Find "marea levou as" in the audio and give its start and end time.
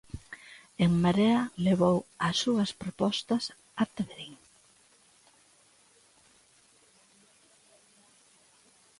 1.03-2.35